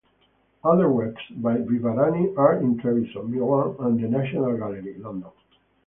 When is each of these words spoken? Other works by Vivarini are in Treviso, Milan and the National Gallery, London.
Other 0.63 0.89
works 0.89 1.21
by 1.29 1.57
Vivarini 1.57 2.35
are 2.35 2.55
in 2.57 2.79
Treviso, 2.79 3.21
Milan 3.21 3.75
and 3.81 4.03
the 4.03 4.07
National 4.07 4.57
Gallery, 4.57 4.95
London. 4.97 5.29